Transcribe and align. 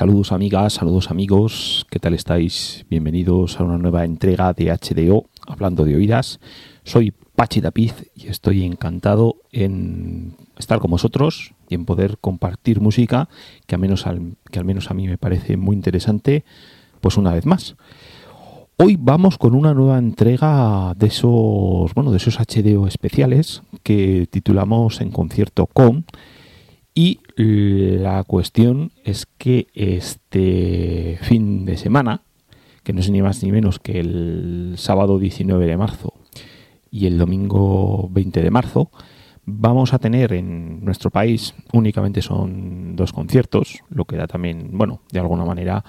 Saludos 0.00 0.32
amigas, 0.32 0.72
saludos 0.72 1.10
amigos, 1.10 1.86
¿qué 1.90 1.98
tal 1.98 2.14
estáis? 2.14 2.86
Bienvenidos 2.88 3.60
a 3.60 3.64
una 3.64 3.76
nueva 3.76 4.06
entrega 4.06 4.54
de 4.54 4.72
HDO, 4.72 5.26
hablando 5.46 5.84
de 5.84 5.94
oídas. 5.94 6.40
Soy 6.84 7.12
Pachi 7.36 7.60
Tapiz 7.60 8.10
y 8.16 8.28
estoy 8.28 8.64
encantado 8.64 9.36
en 9.52 10.36
estar 10.56 10.78
con 10.78 10.90
vosotros 10.90 11.52
y 11.68 11.74
en 11.74 11.84
poder 11.84 12.16
compartir 12.18 12.80
música 12.80 13.28
que 13.66 13.74
al 13.74 13.82
menos, 13.82 14.06
que 14.50 14.58
al 14.58 14.64
menos 14.64 14.90
a 14.90 14.94
mí 14.94 15.06
me 15.06 15.18
parece 15.18 15.58
muy 15.58 15.76
interesante, 15.76 16.46
pues 17.02 17.18
una 17.18 17.34
vez 17.34 17.44
más. 17.44 17.76
Hoy 18.78 18.96
vamos 18.98 19.36
con 19.36 19.54
una 19.54 19.74
nueva 19.74 19.98
entrega 19.98 20.94
de 20.96 21.08
esos, 21.08 21.92
bueno, 21.92 22.10
de 22.10 22.16
esos 22.16 22.38
HDO 22.38 22.86
especiales 22.86 23.60
que 23.82 24.26
titulamos 24.30 25.02
en 25.02 25.10
concierto 25.10 25.66
con 25.66 26.06
y 26.94 27.20
la 27.42 28.22
cuestión 28.24 28.92
es 29.04 29.26
que 29.38 29.68
este 29.74 31.18
fin 31.22 31.64
de 31.64 31.76
semana, 31.78 32.22
que 32.82 32.92
no 32.92 33.00
es 33.00 33.10
ni 33.10 33.22
más 33.22 33.42
ni 33.42 33.50
menos 33.50 33.78
que 33.78 33.98
el 33.98 34.74
sábado 34.76 35.18
19 35.18 35.66
de 35.66 35.76
marzo 35.76 36.12
y 36.90 37.06
el 37.06 37.16
domingo 37.16 38.08
20 38.10 38.42
de 38.42 38.50
marzo, 38.50 38.90
vamos 39.46 39.94
a 39.94 39.98
tener 39.98 40.34
en 40.34 40.84
nuestro 40.84 41.10
país 41.10 41.54
únicamente 41.72 42.20
son 42.20 42.94
dos 42.94 43.12
conciertos, 43.12 43.82
lo 43.88 44.04
que 44.04 44.16
da 44.16 44.26
también, 44.26 44.68
bueno, 44.72 45.00
de 45.10 45.20
alguna 45.20 45.44
manera 45.44 45.82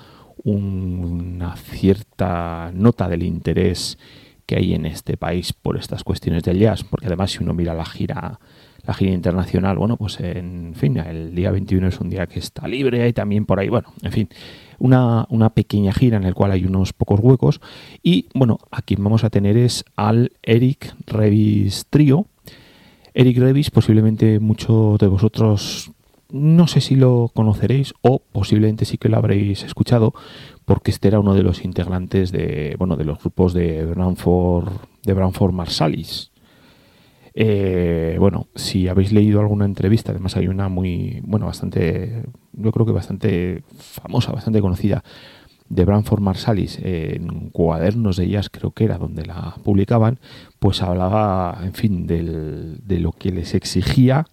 una 0.44 1.56
cierta 1.58 2.72
nota 2.74 3.10
del 3.10 3.24
interés 3.24 3.98
que 4.46 4.56
hay 4.56 4.74
en 4.74 4.86
este 4.86 5.18
país 5.18 5.52
por 5.54 5.78
estas 5.78 6.04
cuestiones 6.04 6.44
del 6.44 6.60
jazz, 6.60 6.84
porque 6.84 7.08
además 7.08 7.32
si 7.32 7.44
uno 7.44 7.54
mira 7.54 7.74
la 7.74 7.86
gira 7.86 8.40
la 8.86 8.94
gira 8.94 9.12
internacional, 9.12 9.78
bueno, 9.78 9.98
pues 9.98 10.20
en 10.20 10.74
fin, 10.76 10.98
el 10.98 11.36
día 11.36 11.52
21 11.52 11.88
es 11.88 12.00
un 12.00 12.10
día 12.10 12.28
que 12.28 12.40
está 12.40 12.68
libre 12.68 13.08
y 13.08 13.14
también 13.14 13.46
por 13.46 13.60
ahí, 13.60 13.70
bueno, 13.70 13.94
en 14.02 14.12
fin, 14.12 14.30
una, 14.82 15.50
pequeña 15.54 15.94
gira 15.94 16.18
en 16.18 16.24
la 16.24 16.34
cual 16.34 16.52
hay 16.52 16.66
unos 16.66 16.94
pocos 16.94 17.20
huecos 17.22 17.62
y 18.02 18.28
bueno, 18.34 18.60
aquí 18.72 18.96
vamos 18.98 19.24
a 19.24 19.30
tener 19.30 19.58
es 19.58 19.86
al 19.96 20.32
Eric 20.44 20.96
Revis 21.06 21.86
Trio. 21.90 22.26
Eric 23.14 23.38
Revis 23.38 23.70
posiblemente 23.70 24.40
muchos 24.40 24.98
de 24.98 25.08
vosotros 25.08 25.92
no 26.30 26.66
sé 26.68 26.80
si 26.80 26.96
lo 26.96 27.30
conoceréis 27.34 27.94
o 28.02 28.22
posiblemente 28.32 28.86
sí 28.86 28.98
que 28.98 29.10
lo 29.10 29.18
habréis 29.18 29.64
escuchado 29.64 30.14
porque 30.64 30.92
este 30.92 31.10
era 31.10 31.20
uno 31.20 31.34
de 31.34 31.44
los 31.44 31.66
integrantes 31.66 32.32
de 32.32 32.76
bueno 32.80 32.96
de 32.96 33.04
los 33.04 33.20
grupos 33.20 33.54
de 33.54 33.86
Branford 33.86 34.72
de 35.04 35.14
Branford 35.14 35.52
Marsalis 35.52 36.31
eh, 37.34 38.18
bueno, 38.20 38.48
si 38.56 38.88
habéis 38.88 39.12
leído 39.12 39.40
alguna 39.40 39.66
entrevista, 39.66 40.12
además 40.12 40.36
hay 40.36 40.48
una 40.48 40.70
muy, 40.70 41.22
bueno, 41.24 41.46
bastante, 41.46 42.24
yo 42.54 42.72
creo 42.72 42.86
que 42.86 42.92
bastante 42.92 43.64
famosa, 43.78 44.32
bastante 44.32 44.62
conocida, 44.62 45.04
de 45.70 45.86
Branford 45.86 46.20
Marsalis 46.20 46.80
en 46.84 47.50
cuadernos 47.50 48.18
de 48.18 48.28
jazz, 48.28 48.50
creo 48.50 48.72
que 48.72 48.84
era 48.84 48.98
donde 48.98 49.26
la 49.26 49.56
publicaban, 49.64 50.20
pues 50.60 50.82
hablaba, 50.82 51.60
en 51.64 51.74
fin, 51.74 52.08
de 52.08 53.00
lo 53.00 53.14
que 53.14 53.32
les 53.32 53.54
exigía 53.54 54.26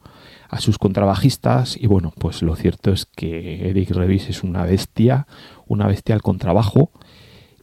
a 0.48 0.60
sus 0.60 0.78
contrabajistas 0.78 1.76
y 1.76 1.86
bueno, 1.86 2.12
pues 2.18 2.42
lo 2.42 2.56
cierto 2.56 2.92
es 2.92 3.06
que 3.06 3.68
Eric 3.68 3.90
Revis 3.90 4.28
es 4.28 4.42
una 4.42 4.64
bestia, 4.64 5.26
una 5.66 5.86
bestia 5.86 6.14
al 6.14 6.22
contrabajo 6.22 6.90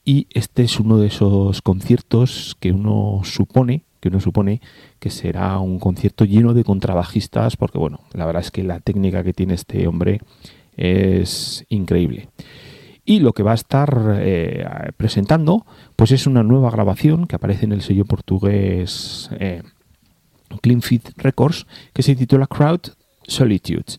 y 0.04 0.27
este 0.32 0.63
es 0.63 0.80
uno 0.80 0.98
de 0.98 1.08
esos 1.08 1.62
conciertos 1.62 2.56
que 2.60 2.72
uno 2.72 3.22
supone 3.24 3.84
que 4.05 4.09
uno 4.09 4.19
supone 4.19 4.62
que 5.00 5.09
será 5.09 5.57
un 5.57 5.79
concierto 5.79 6.25
lleno 6.25 6.53
de 6.53 6.63
contrabajistas, 6.63 7.57
porque 7.57 7.79
bueno, 7.79 8.01
la 8.13 8.27
verdad 8.27 8.43
es 8.43 8.51
que 8.51 8.63
la 8.63 8.79
técnica 8.79 9.24
que 9.24 9.33
tiene 9.33 9.55
este 9.55 9.88
hombre 9.88 10.21
es 10.77 11.65
increíble. 11.69 12.29
Y 13.03 13.21
lo 13.21 13.33
que 13.33 13.41
va 13.41 13.53
a 13.53 13.55
estar 13.55 14.17
eh, 14.19 14.63
presentando, 14.95 15.65
pues 15.95 16.12
es 16.12 16.27
una 16.27 16.43
nueva 16.43 16.69
grabación 16.69 17.25
que 17.25 17.35
aparece 17.35 17.65
en 17.65 17.71
el 17.71 17.81
sello 17.81 18.05
portugués 18.05 19.31
eh, 19.39 19.63
Clean 20.62 20.83
Fit 20.83 21.09
Records, 21.17 21.65
que 21.91 22.03
se 22.03 22.15
titula 22.15 22.45
Crowd 22.45 22.81
Solitudes. 23.24 23.97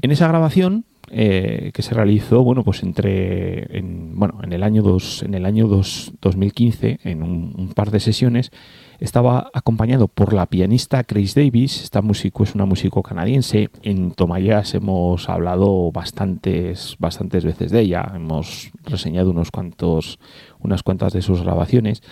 En 0.00 0.12
esa 0.12 0.28
grabación 0.28 0.84
eh, 1.14 1.72
que 1.74 1.82
se 1.82 1.92
realizó 1.92 2.42
bueno 2.42 2.64
pues 2.64 2.82
entre 2.82 3.76
en, 3.76 4.18
bueno 4.18 4.40
en 4.42 4.54
el 4.54 4.62
año 4.62 4.80
dos, 4.82 5.22
en 5.22 5.34
el 5.34 5.44
año 5.44 5.66
2015 5.66 7.00
en 7.04 7.22
un, 7.22 7.72
par 7.74 7.90
de 7.90 8.00
sesiones 8.00 8.50
estaba 8.98 9.50
acompañado 9.52 10.08
por 10.08 10.32
la 10.32 10.46
pianista 10.46 11.02
Grace 11.02 11.38
Davis. 11.38 11.82
Esta 11.82 12.00
músico 12.00 12.44
es 12.44 12.54
una 12.54 12.64
músico 12.64 13.02
canadiense. 13.02 13.68
En 13.82 14.12
Tomayas 14.12 14.74
hemos 14.74 15.28
hablado 15.28 15.92
bastantes 15.92 16.96
bastantes 16.98 17.44
veces 17.44 17.72
de 17.72 17.80
ella. 17.80 18.10
Hemos 18.14 18.70
reseñado 18.84 19.32
unos 19.32 19.50
cuantos 19.50 20.18
unas 20.60 20.82
cuantas 20.82 21.12
de 21.12 21.20
sus 21.20 21.42
grabaciones. 21.42 22.02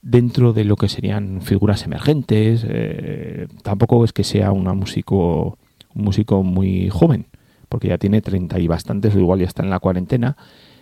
Dentro 0.00 0.54
de 0.54 0.64
lo 0.64 0.76
que 0.76 0.88
serían 0.88 1.42
figuras 1.42 1.84
emergentes 1.84 2.64
eh, 2.66 3.48
tampoco 3.62 4.02
es 4.04 4.14
que 4.14 4.24
sea 4.24 4.50
una 4.52 4.72
músico 4.72 5.58
un 5.94 6.04
músico 6.04 6.42
muy 6.42 6.88
joven 6.88 7.26
porque 7.70 7.88
ya 7.88 7.96
tiene 7.96 8.20
30 8.20 8.58
y 8.58 8.66
bastantes, 8.66 9.14
o 9.14 9.18
igual 9.18 9.38
ya 9.38 9.46
está 9.46 9.62
en 9.62 9.70
la 9.70 9.78
cuarentena, 9.78 10.36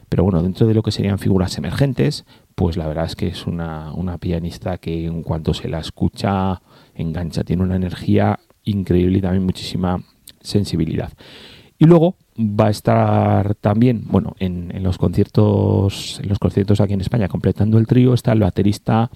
pero 0.09 0.25
bueno, 0.25 0.43
dentro 0.43 0.67
de 0.67 0.75
lo 0.75 0.83
que 0.83 0.91
serían 0.91 1.19
figuras 1.19 1.57
emergentes, 1.59 2.25
pues 2.55 2.77
la 2.77 2.89
verdad 2.89 3.05
es 3.05 3.15
que 3.15 3.29
es 3.29 3.47
una, 3.47 3.93
pianista 4.19 4.79
que 4.79 5.07
en 5.07 5.23
cuanto 5.23 5.55
se 5.55 5.69
la 5.69 5.79
escucha, 5.79 6.63
engancha, 6.95 7.45
tiene 7.45 7.63
una 7.63 7.77
energía 7.77 8.41
increíble 8.65 9.19
y 9.19 9.21
también 9.21 9.45
muchísima 9.45 10.03
sensibilidad. 10.41 11.13
Y 11.79 11.85
luego 11.85 12.17
va 12.39 12.69
a 12.69 12.71
estar 12.71 13.55
también, 13.57 14.05
bueno, 14.07 14.35
en, 14.39 14.75
en, 14.75 14.83
los 14.83 14.97
conciertos, 14.97 16.19
en 16.23 16.29
los 16.29 16.39
conciertos 16.39 16.81
aquí 16.81 16.95
en 16.95 17.03
España, 17.03 17.29
completando 17.29 17.79
el 17.79 17.87
trío, 17.87 18.15
está 18.15 18.33
el 18.33 18.41
baterista 18.41 19.11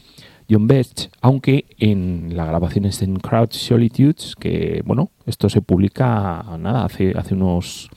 John 0.51 0.67
Best, 0.67 1.07
aunque 1.21 1.67
en 1.79 2.37
la 2.37 2.45
grabación 2.45 2.85
es 2.85 3.03
en 3.03 3.17
Crowd 3.17 3.51
Solitudes, 3.51 4.35
que 4.39 4.83
bueno, 4.85 5.11
esto 5.27 5.49
se 5.49 5.63
publica 5.63 6.45
nada, 6.59 6.85
hace, 6.85 7.13
hace 7.17 7.35
unos 7.35 7.91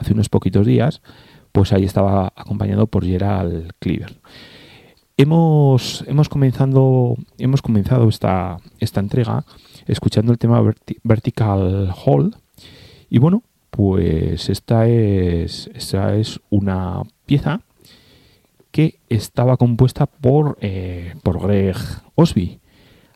hace 0.00 0.14
unos 0.14 0.28
poquitos 0.28 0.66
días, 0.66 1.02
pues 1.52 1.72
ahí 1.72 1.84
estaba 1.84 2.32
acompañado 2.34 2.86
por 2.86 3.04
Gerald 3.04 3.70
Cleaver. 3.78 4.18
Hemos, 5.16 6.02
hemos, 6.08 6.30
comenzado, 6.30 7.16
hemos 7.36 7.60
comenzado 7.60 8.08
esta, 8.08 8.56
esta 8.78 9.00
entrega 9.00 9.44
escuchando 9.86 10.32
el 10.32 10.38
tema 10.38 10.62
Vertical 11.02 11.92
Hall 12.04 12.34
y 13.10 13.18
bueno, 13.18 13.42
pues 13.70 14.48
esta 14.48 14.88
es, 14.88 15.70
esta 15.74 16.16
es 16.16 16.40
una 16.48 17.02
pieza 17.26 17.60
que 18.70 19.00
estaba 19.08 19.56
compuesta 19.56 20.06
por, 20.06 20.58
eh, 20.60 21.14
por 21.22 21.40
Greg 21.40 21.76
Osby. 22.14 22.60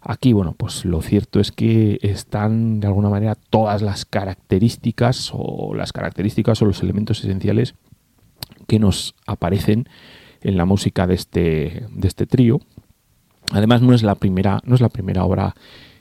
Aquí, 0.00 0.32
bueno, 0.32 0.54
pues 0.56 0.84
lo 0.84 1.00
cierto 1.00 1.40
es 1.40 1.50
que 1.50 1.98
están 2.02 2.80
de 2.80 2.86
alguna 2.86 3.08
manera 3.08 3.36
todas 3.36 3.80
las 3.80 4.04
características 4.04 5.30
o 5.32 5.74
las 5.74 5.92
características 5.92 6.60
o 6.60 6.66
los 6.66 6.82
elementos 6.82 7.24
esenciales 7.24 7.74
que 8.66 8.78
nos 8.78 9.14
aparecen 9.26 9.88
en 10.42 10.56
la 10.56 10.66
música 10.66 11.06
de 11.06 11.14
este, 11.14 11.86
de 11.90 12.08
este 12.08 12.26
trío. 12.26 12.60
Además, 13.50 13.80
no 13.82 13.94
es 13.94 14.02
la 14.02 14.14
primera, 14.14 14.60
no 14.64 14.74
es 14.74 14.80
la 14.80 14.88
primera 14.88 15.24
obra 15.24 15.54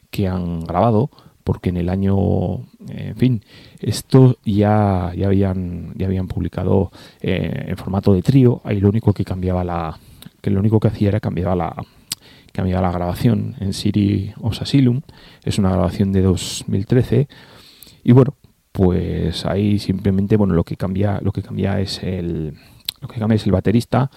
que 0.10 0.28
han 0.28 0.62
grabado, 0.66 1.10
porque 1.44 1.70
en 1.70 1.78
el 1.78 1.90
año, 1.90 2.62
en 2.88 3.16
fin, 3.16 3.44
esto 3.80 4.38
ya, 4.46 5.12
ya, 5.16 5.28
habían, 5.28 5.94
ya 5.96 6.08
habían 6.08 6.28
publicado 6.28 6.92
eh, 7.22 7.66
en 7.68 7.78
formato 7.78 8.14
de 8.14 8.22
trío, 8.22 8.62
ahí 8.64 8.80
lo 8.80 8.90
único 8.90 9.14
que 9.14 9.26
cambiaba 9.26 9.64
la, 9.64 9.98
que 10.42 10.50
lo 10.50 10.60
único 10.60 10.80
que 10.80 10.88
hacía 10.88 11.10
era 11.10 11.20
cambiaba 11.20 11.56
la, 11.56 11.76
cambiaba 12.52 12.82
la 12.82 12.92
grabación 12.92 13.56
en 13.60 13.74
Siri 13.74 14.34
of 14.42 14.62
Asylum, 14.62 15.02
es 15.44 15.60
una 15.60 15.72
grabación 15.72 16.12
de 16.12 16.22
2013, 16.22 17.28
y 18.04 18.12
bueno, 18.12 18.36
pues 18.72 19.46
ahí 19.46 19.80
simplemente, 19.80 20.38
bueno, 20.38 20.54
lo 20.54 20.64
que 20.64 20.78
cambia, 20.78 21.20
lo 21.22 21.32
que 21.32 21.44
cambia 21.44 21.80
es 21.80 22.02
el, 22.04 22.56
lo 23.02 23.08
que 23.08 23.20
cambia 23.20 23.36
es 23.36 23.46
el 23.46 23.52
baterista, 23.52 24.10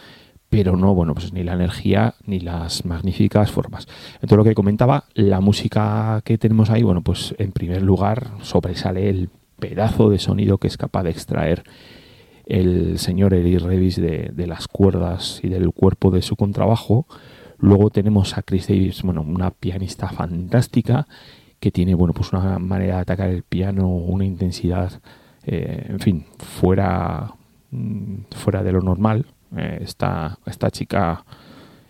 pero 0.49 0.77
no, 0.77 0.95
bueno, 0.95 1.15
pues 1.15 1.33
ni 1.33 1.43
la 1.43 1.55
energía 1.55 2.15
ni 2.25 2.41
las 2.41 2.85
magníficas 2.85 3.51
formas. 3.51 3.87
Entonces 4.15 4.39
lo 4.39 4.45
que 4.45 4.55
comentaba, 4.55 5.05
la 5.15 5.41
música 5.41 6.21
que 6.25 6.39
tenemos 6.39 6.71
ahí, 6.71 6.83
bueno, 6.83 7.03
pues 7.03 7.35
en 7.39 7.53
primer 7.53 7.83
lugar 7.83 8.31
sobresale 8.43 9.09
el 9.09 9.31
pedazo 9.59 10.11
de 10.11 10.19
sonido 10.19 10.59
que 10.59 10.69
es 10.69 10.77
capaz 10.77 11.03
de 11.03 11.11
extraer 11.11 11.65
el 12.47 12.99
señor 12.99 13.35
Eric 13.35 13.61
Revis 13.61 13.97
de, 13.97 14.47
las 14.47 14.69
cuerdas 14.69 15.41
y 15.43 15.49
del 15.49 15.71
cuerpo 15.73 16.11
de 16.11 16.23
su 16.23 16.37
contrabajo. 16.37 17.07
Luego 17.59 17.91
tenemos 17.91 18.39
a 18.39 18.43
Chris 18.43 18.69
Davis, 18.69 19.03
bueno, 19.03 19.23
una 19.23 19.51
pianista 19.51 20.09
fantástica 20.09 21.09
que 21.59 21.73
tiene, 21.73 21.95
bueno, 21.95 22.15
pues 22.15 22.33
una 22.33 22.59
manera 22.59 22.97
de 22.97 23.01
atacar 23.01 23.31
el 23.31 23.43
piano, 23.43 23.89
una 23.89 24.25
intensidad, 24.25 25.01
eh, 25.45 25.87
en 25.89 25.99
fin, 25.99 26.27
fuera, 26.39 27.35
mm, 27.71 28.17
fuera 28.31 28.63
de 28.63 28.73
lo 28.73 28.81
normal 28.81 29.27
eh, 29.57 29.79
esta, 29.83 30.39
esta 30.47 30.71
chica, 30.71 31.25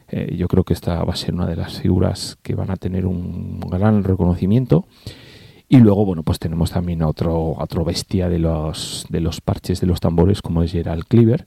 eh, 0.09 0.35
yo 0.37 0.49
creo 0.49 0.65
que 0.65 0.75
esta 0.75 1.03
va 1.05 1.13
a 1.13 1.17
ser 1.17 1.35
una 1.35 1.47
de 1.47 1.57
las 1.57 1.81
figuras 1.81 2.39
que 2.43 2.55
van 2.55 2.71
a 2.71 2.77
tener 2.77 3.07
un 3.07 3.61
gran 3.61 4.05
reconocimiento. 4.05 4.87
Y 5.69 5.79
luego, 5.79 6.05
bueno, 6.05 6.23
pues 6.23 6.39
tenemos 6.39 6.71
también 6.71 7.03
otro, 7.03 7.55
otro 7.59 7.85
bestia 7.85 8.29
de 8.29 8.39
los, 8.39 9.07
de 9.09 9.21
los 9.21 9.41
parches 9.41 9.81
de 9.81 9.87
los 9.87 10.01
tambores, 10.01 10.43
como 10.43 10.63
es 10.63 10.73
Gerald 10.73 11.05
Cleaver. 11.07 11.47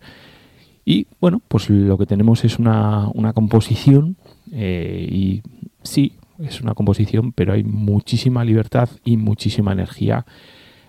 Y 0.83 1.07
bueno, 1.21 1.41
pues 1.47 1.69
lo 1.69 1.97
que 1.97 2.05
tenemos 2.05 2.43
es 2.43 2.59
una, 2.59 3.09
una 3.13 3.33
composición, 3.33 4.17
eh, 4.51 5.07
y 5.09 5.41
sí, 5.83 6.13
es 6.39 6.61
una 6.61 6.73
composición, 6.73 7.31
pero 7.31 7.53
hay 7.53 7.63
muchísima 7.63 8.43
libertad 8.43 8.89
y 9.05 9.17
muchísima 9.17 9.71
energía 9.71 10.25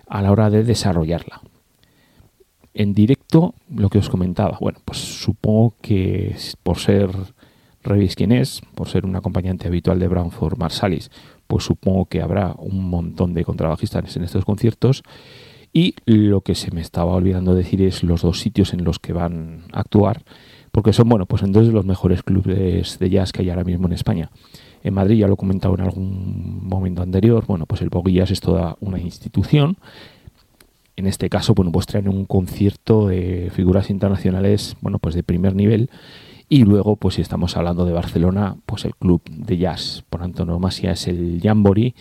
a 0.08 0.22
la 0.22 0.32
hora 0.32 0.50
de 0.50 0.64
desarrollarla. 0.64 1.42
En 2.72 2.94
directo, 2.94 3.54
lo 3.74 3.88
que 3.88 3.98
os 3.98 4.08
comentaba, 4.08 4.56
bueno, 4.60 4.78
pues 4.84 4.98
supongo 4.98 5.74
que 5.80 6.36
por 6.62 6.78
ser 6.78 7.10
Revis 7.82 8.14
quien 8.14 8.30
es, 8.32 8.60
por 8.74 8.88
ser 8.88 9.06
un 9.06 9.16
acompañante 9.16 9.66
habitual 9.66 9.98
de 9.98 10.08
Brownford 10.08 10.58
Marsalis, 10.58 11.10
pues 11.46 11.64
supongo 11.64 12.06
que 12.06 12.22
habrá 12.22 12.54
un 12.58 12.88
montón 12.88 13.34
de 13.34 13.44
contrabajistas 13.44 14.16
en 14.16 14.24
estos 14.24 14.44
conciertos. 14.44 15.02
Y 15.72 15.94
lo 16.04 16.40
que 16.40 16.54
se 16.54 16.72
me 16.72 16.80
estaba 16.80 17.14
olvidando 17.14 17.54
decir 17.54 17.82
es 17.82 18.02
los 18.02 18.22
dos 18.22 18.40
sitios 18.40 18.72
en 18.74 18.84
los 18.84 18.98
que 18.98 19.12
van 19.12 19.64
a 19.72 19.80
actuar, 19.80 20.22
porque 20.72 20.92
son, 20.92 21.08
bueno, 21.08 21.26
pues 21.26 21.42
en 21.42 21.52
dos 21.52 21.66
de 21.66 21.72
los 21.72 21.84
mejores 21.84 22.22
clubes 22.22 22.98
de 22.98 23.10
jazz 23.10 23.32
que 23.32 23.42
hay 23.42 23.50
ahora 23.50 23.64
mismo 23.64 23.86
en 23.86 23.92
España. 23.92 24.30
En 24.82 24.94
Madrid, 24.94 25.18
ya 25.18 25.28
lo 25.28 25.34
he 25.34 25.36
comentado 25.36 25.74
en 25.74 25.82
algún 25.82 26.66
momento 26.66 27.02
anterior, 27.02 27.44
bueno, 27.46 27.66
pues 27.66 27.82
el 27.82 27.88
Boguillas 27.88 28.30
es 28.30 28.40
toda 28.40 28.76
una 28.80 28.98
institución. 28.98 29.76
En 30.96 31.06
este 31.06 31.30
caso, 31.30 31.54
bueno, 31.54 31.72
pues 31.72 31.86
traen 31.86 32.08
un 32.08 32.26
concierto 32.26 33.08
de 33.08 33.50
figuras 33.54 33.90
internacionales, 33.90 34.76
bueno, 34.80 34.98
pues 34.98 35.14
de 35.14 35.22
primer 35.22 35.54
nivel 35.54 35.90
y 36.52 36.64
luego, 36.64 36.96
pues 36.96 37.14
si 37.14 37.22
estamos 37.22 37.56
hablando 37.56 37.84
de 37.84 37.92
Barcelona, 37.92 38.56
pues 38.66 38.84
el 38.84 38.96
club 38.96 39.22
de 39.30 39.56
jazz 39.56 40.04
por 40.10 40.24
antonomasia 40.24 40.90
es 40.90 41.06
el 41.06 41.40
Jamboree, 41.40 41.94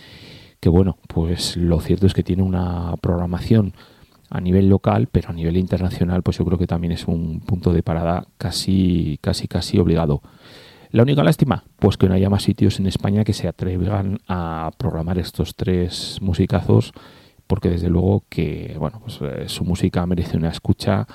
que 0.60 0.70
bueno, 0.70 0.98
pues 1.08 1.56
lo 1.56 1.80
cierto 1.80 2.08
es 2.08 2.16
que 2.16 2.24
tiene 2.24 2.42
una 2.42 2.96
programación 3.00 3.74
a 4.32 4.42
nivel 4.42 4.68
local, 4.68 5.08
pero 5.12 5.30
a 5.30 5.34
nivel 5.34 5.56
internacional, 5.56 6.24
pues 6.24 6.40
yo 6.40 6.46
creo 6.46 6.58
que 6.58 6.66
también 6.66 6.92
es 6.92 7.08
un 7.08 7.42
punto 7.42 7.74
de 7.74 7.84
parada 7.84 8.26
casi, 8.40 9.20
casi, 9.22 9.48
casi 9.48 9.78
obligado. 9.78 10.24
La 10.90 11.04
única 11.04 11.24
lástima, 11.24 11.64
pues 11.78 11.98
que 11.98 12.08
no 12.08 12.16
haya 12.16 12.32
más 12.32 12.42
sitios 12.42 12.80
en 12.80 12.88
España 12.88 13.24
que 13.24 13.34
se 13.34 13.48
atrevan 13.48 14.18
a 14.28 14.72
programar 14.80 15.20
estos 15.20 15.56
tres 15.56 16.18
musicazos, 16.22 16.92
porque 17.50 17.72
desde 17.72 17.90
luego 17.90 18.26
que, 18.30 18.76
bueno, 18.78 19.02
pues 19.04 19.18
eh, 19.24 19.50
su 19.50 19.66
música 19.66 20.06
merece 20.06 20.38
una 20.38 20.50
escucha 20.50 21.08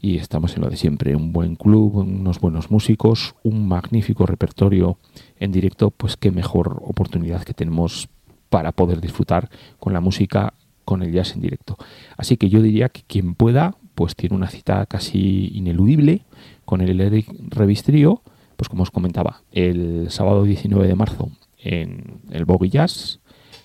y 0.00 0.18
estamos 0.18 0.54
en 0.54 0.62
lo 0.62 0.70
de 0.70 0.76
siempre, 0.76 1.16
un 1.16 1.32
buen 1.32 1.56
club, 1.56 1.96
unos 1.96 2.38
buenos 2.38 2.70
músicos, 2.70 3.34
un 3.42 3.66
magnífico 3.66 4.24
repertorio 4.24 4.98
en 5.40 5.50
directo, 5.50 5.90
pues 5.90 6.16
qué 6.16 6.30
mejor 6.30 6.80
oportunidad 6.84 7.42
que 7.42 7.54
tenemos 7.54 8.08
para 8.50 8.70
poder 8.70 9.00
disfrutar 9.00 9.50
con 9.80 9.92
la 9.92 10.00
música, 10.00 10.54
con 10.84 11.02
el 11.02 11.10
jazz 11.10 11.34
en 11.34 11.40
directo. 11.40 11.76
Así 12.16 12.36
que 12.36 12.48
yo 12.48 12.62
diría 12.62 12.88
que 12.88 13.02
quien 13.02 13.34
pueda, 13.34 13.74
pues 13.96 14.14
tiene 14.14 14.36
una 14.36 14.50
cita 14.50 14.86
casi 14.86 15.50
ineludible 15.54 16.22
con 16.64 16.82
el 16.82 17.00
Eric 17.00 17.34
Revistrio, 17.48 18.22
pues 18.56 18.68
como 18.68 18.84
os 18.84 18.92
comentaba, 18.92 19.42
el 19.50 20.06
sábado 20.10 20.44
19 20.44 20.86
de 20.86 20.94
marzo 20.94 21.32
en 21.58 22.20
el 22.30 22.44
Boggy 22.44 22.68
Jazz 22.68 23.18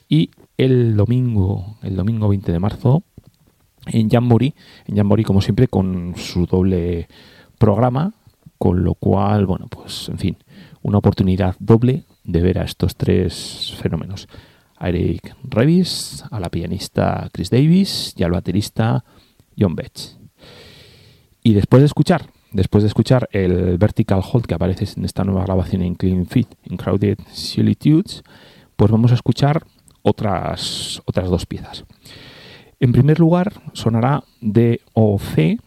y 0.07 0.31
el 0.59 0.97
domingo, 0.97 1.77
el 1.81 1.95
domingo 1.95 2.27
20 2.27 2.51
de 2.51 2.59
marzo 2.59 3.03
en 3.85 4.09
Jamboree, 4.09 4.53
en 4.87 5.23
como 5.23 5.41
siempre 5.41 5.69
con 5.69 6.15
su 6.17 6.45
doble 6.45 7.07
programa, 7.57 8.13
con 8.57 8.83
lo 8.83 8.93
cual, 8.95 9.45
bueno, 9.45 9.67
pues 9.69 10.09
en 10.09 10.17
fin, 10.17 10.37
una 10.81 10.97
oportunidad 10.97 11.55
doble 11.59 12.03
de 12.25 12.41
ver 12.41 12.59
a 12.59 12.65
estos 12.65 12.97
tres 12.97 13.73
fenómenos. 13.81 14.27
A 14.75 14.89
Eric 14.89 15.33
Revis, 15.43 16.25
a 16.29 16.41
la 16.41 16.49
pianista 16.49 17.29
Chris 17.31 17.49
Davis 17.49 18.13
y 18.17 18.23
al 18.23 18.31
baterista 18.31 19.05
John 19.57 19.75
Betts. 19.75 20.19
Y 21.41 21.53
después 21.53 21.81
de 21.81 21.85
escuchar, 21.85 22.31
después 22.51 22.83
de 22.83 22.87
escuchar 22.87 23.29
el 23.31 23.77
vertical 23.77 24.21
hold 24.21 24.45
que 24.45 24.55
aparece 24.55 24.87
en 24.97 25.05
esta 25.05 25.23
nueva 25.23 25.45
grabación 25.45 25.83
en 25.83 25.95
Clean 25.95 26.25
Fit, 26.25 26.49
en 26.63 26.75
Crowded 26.75 27.17
Solitudes, 27.31 28.23
pues 28.75 28.91
vamos 28.91 29.11
a 29.11 29.15
escuchar 29.15 29.65
otras, 30.01 31.01
otras 31.05 31.29
dos 31.29 31.45
piezas. 31.45 31.85
En 32.79 32.91
primer 32.91 33.19
lugar, 33.19 33.61
sonará 33.73 34.23
D 34.41 34.81
o 34.93 35.19
C, 35.19 35.57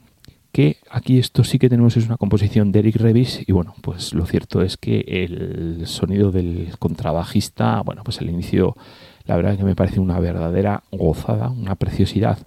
que 0.52 0.76
aquí 0.90 1.18
esto 1.18 1.44
sí 1.44 1.58
que 1.58 1.68
tenemos 1.68 1.96
es 1.96 2.06
una 2.06 2.16
composición 2.16 2.72
de 2.72 2.80
Eric 2.80 2.96
Revis 2.96 3.42
y 3.46 3.52
bueno, 3.52 3.74
pues 3.80 4.12
lo 4.12 4.26
cierto 4.26 4.62
es 4.62 4.76
que 4.76 5.00
el 5.06 5.86
sonido 5.86 6.30
del 6.30 6.74
contrabajista, 6.78 7.80
bueno, 7.82 8.02
pues 8.04 8.20
al 8.20 8.30
inicio 8.30 8.76
la 9.24 9.36
verdad 9.36 9.52
es 9.52 9.58
que 9.58 9.64
me 9.64 9.76
parece 9.76 10.00
una 10.00 10.18
verdadera 10.20 10.82
gozada, 10.90 11.48
una 11.50 11.74
preciosidad. 11.76 12.38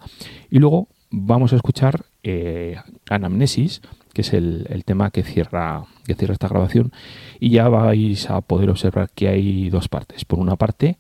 Y 0.49 0.59
luego 0.59 0.87
vamos 1.09 1.53
a 1.53 1.55
escuchar 1.55 2.05
eh, 2.23 2.77
Anamnesis, 3.09 3.81
que 4.13 4.21
es 4.21 4.33
el, 4.33 4.67
el, 4.69 4.83
tema 4.83 5.11
que 5.11 5.23
cierra, 5.23 5.85
que 6.05 6.15
cierra 6.15 6.33
esta 6.33 6.47
grabación 6.47 6.91
y 7.39 7.51
ya 7.51 7.69
vais 7.69 8.29
a 8.29 8.41
poder 8.41 8.69
observar 8.69 9.09
que 9.13 9.27
hay 9.27 9.69
dos 9.69 9.87
partes. 9.87 10.25
Por 10.25 10.39
una 10.39 10.55
parte, 10.55 10.97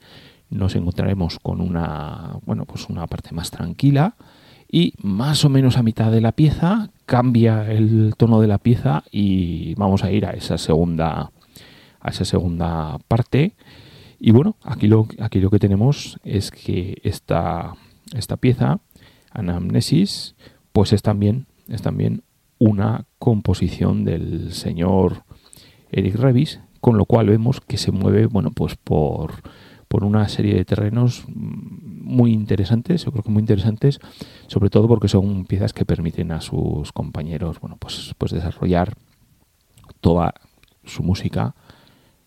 nos 0.49 0.75
encontraremos 0.75 1.39
con 1.39 1.61
una, 1.61 2.37
bueno, 2.45 2.65
pues 2.65 2.89
una 2.89 3.07
parte 3.07 3.33
más 3.33 3.51
tranquila 3.51 4.15
y 4.71 4.93
más 5.01 5.45
o 5.45 5.49
menos 5.49 5.77
a 5.77 5.83
mitad 5.83 6.11
de 6.11 6.21
la 6.21 6.31
pieza 6.31 6.89
cambia 7.05 7.71
el 7.71 8.15
tono 8.17 8.41
de 8.41 8.47
la 8.47 8.57
pieza 8.57 9.03
y 9.11 9.75
vamos 9.75 10.03
a 10.03 10.11
ir 10.11 10.25
a 10.25 10.31
esa 10.31 10.57
segunda 10.57 11.31
a 11.99 12.09
esa 12.09 12.25
segunda 12.25 12.97
parte. 13.07 13.55
Y 14.19 14.31
bueno 14.31 14.55
aquí 14.63 14.87
lo 14.87 15.07
aquí 15.19 15.39
lo 15.39 15.49
que 15.49 15.59
tenemos 15.59 16.19
es 16.23 16.51
que 16.51 16.99
esta 17.03 17.75
esta 18.13 18.37
pieza 18.37 18.79
anamnesis 19.31 20.35
pues 20.71 20.93
es 20.93 21.01
también 21.01 21.47
es 21.67 21.81
también 21.81 22.23
una 22.57 23.05
composición 23.19 24.05
del 24.05 24.53
señor 24.53 25.23
Eric 25.91 26.15
Revis 26.15 26.59
con 26.79 26.97
lo 26.97 27.05
cual 27.05 27.27
vemos 27.27 27.61
que 27.61 27.77
se 27.77 27.91
mueve 27.91 28.27
bueno 28.27 28.51
pues 28.51 28.75
por 28.75 29.41
por 29.95 30.03
una 30.03 30.27
serie 30.27 30.55
de 30.55 30.65
terrenos 30.65 31.23
muy 31.29 32.33
interesantes, 32.33 33.05
yo 33.05 33.13
creo 33.13 33.23
que 33.23 33.29
muy 33.29 33.39
interesantes, 33.39 34.01
sobre 34.47 34.69
todo 34.69 34.89
porque 34.89 35.07
son 35.07 35.45
piezas 35.45 35.71
que 35.71 35.85
permiten 35.85 36.33
a 36.33 36.41
sus 36.41 36.91
compañeros, 36.91 37.61
bueno, 37.61 37.77
pues, 37.79 38.13
pues 38.17 38.33
desarrollar 38.33 38.97
toda 40.01 40.33
su 40.83 41.01
música 41.01 41.55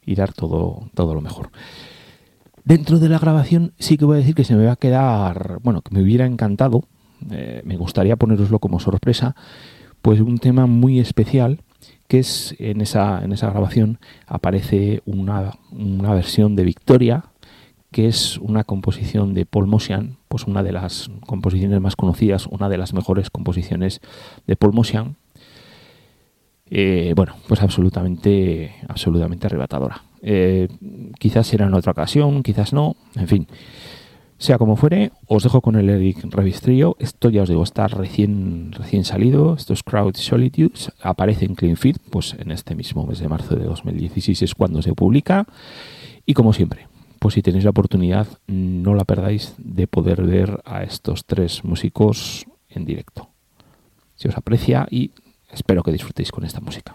y 0.03 0.15
dar 0.15 0.33
todo, 0.33 0.89
todo 0.95 1.15
lo 1.15 1.21
mejor. 1.21 1.51
Dentro 2.65 2.99
de 2.99 3.11
la 3.11 3.19
grabación 3.19 3.75
sí 3.79 3.99
que 3.99 4.07
voy 4.07 4.15
a 4.15 4.21
decir 4.21 4.35
que 4.35 4.45
se 4.45 4.57
me 4.57 4.65
va 4.65 4.73
a 4.73 4.77
quedar, 4.77 5.59
bueno, 5.63 5.83
que 5.83 5.95
me 5.95 6.03
hubiera 6.03 6.25
encantado, 6.25 6.85
eh, 7.31 7.61
me 7.67 7.77
gustaría 7.77 8.17
poneroslo 8.17 8.61
como 8.61 8.81
sorpresa, 8.81 9.37
pues 10.01 10.23
un 10.23 10.39
tema 10.39 10.65
muy 10.65 11.01
especial 11.01 11.61
que 12.07 12.21
es 12.21 12.57
en 12.59 12.81
esa, 12.81 13.23
en 13.23 13.33
esa 13.33 13.51
grabación 13.51 13.99
aparece 14.27 15.03
una, 15.05 15.59
una 15.71 16.15
versión 16.15 16.57
de 16.57 16.65
Victoria 16.65 17.27
que 17.91 18.07
es 18.07 18.39
una 18.39 18.65
composición 18.65 19.35
de 19.35 19.47
Paul 19.47 19.67
Mosian, 19.67 20.17
pues 20.29 20.45
una 20.45 20.63
de 20.63 20.73
las 20.73 21.11
composiciones 21.27 21.81
más 21.81 21.97
conocidas, 21.97 22.47
una 22.47 22.69
de 22.69 22.79
las 22.79 22.93
mejores 22.93 23.31
composiciones 23.31 24.01
de 24.47 24.57
Paul 24.57 24.75
Mosian. 24.75 25.17
Eh, 26.71 27.15
bueno, 27.17 27.35
pues 27.47 27.63
absolutamente, 27.63 28.75
absolutamente 28.89 29.47
arrebatadora. 29.47 30.03
Eh, 30.21 30.69
quizás 31.19 31.47
será 31.47 31.67
en 31.67 31.75
otra 31.75 31.93
ocasión, 31.93 32.43
quizás 32.43 32.73
no, 32.73 32.97
en 33.15 33.29
fin. 33.29 33.47
Sea 34.37 34.57
como 34.57 34.77
fuere, 34.77 35.11
os 35.27 35.43
dejo 35.43 35.61
con 35.61 35.75
el 35.75 35.89
Eric 35.89 36.25
Revistrio. 36.31 36.95
Esto 37.01 37.29
ya 37.29 37.43
os 37.43 37.49
digo, 37.49 37.65
está 37.65 37.89
recién, 37.89 38.71
recién 38.71 39.05
salido. 39.05 39.55
Esto 39.55 39.73
es 39.73 39.83
Crowd 39.83 40.15
Solitudes. 40.15 40.93
Aparece 41.03 41.47
en 41.47 41.57
Clean 41.57 41.77
Fit, 41.77 41.99
pues 42.11 42.37
en 42.39 42.53
este 42.53 42.77
mismo 42.77 43.05
mes 43.05 43.19
de 43.19 43.29
marzo 43.29 43.57
de 43.57 43.65
2016 43.65 44.43
es 44.43 44.55
cuando 44.55 44.81
se 44.81 44.95
publica. 44.95 45.47
Y 46.25 46.35
como 46.35 46.53
siempre, 46.53 46.88
pues 47.19 47.35
si 47.35 47.43
tenéis 47.43 47.65
la 47.65 47.71
oportunidad, 47.71 48.27
no 48.47 48.95
la 48.95 49.05
perdáis 49.05 49.55
de 49.59 49.87
poder 49.87 50.23
ver 50.23 50.61
a 50.65 50.83
estos 50.83 51.25
tres 51.25 51.65
músicos 51.65 52.47
en 52.69 52.85
directo. 52.85 53.29
Si 54.17 54.29
os 54.29 54.37
aprecia 54.37 54.87
y 54.91 55.13
espero 55.51 55.83
que 55.83 55.93
disfrutéis 55.93 56.33
con 56.33 56.45
esta 56.45 56.61
música. 56.61 56.95